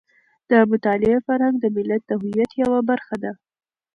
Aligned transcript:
د 0.49 0.51
مطالعې 0.71 1.17
فرهنګ 1.27 1.55
د 1.59 1.65
ملت 1.75 2.01
د 2.07 2.11
هویت 2.21 2.51
یوه 2.63 2.79
برخه 2.89 3.15
ده. 3.23 3.31